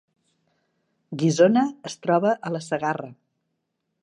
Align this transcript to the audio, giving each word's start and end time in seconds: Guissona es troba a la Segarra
Guissona 1.23 1.67
es 1.91 1.99
troba 2.07 2.35
a 2.51 2.57
la 2.57 2.63
Segarra 2.71 3.15